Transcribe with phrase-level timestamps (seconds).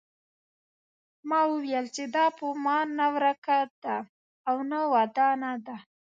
[1.29, 3.97] ما وویل چې دا په ما نه ورکه ده
[4.49, 5.77] او نه ودانه ده.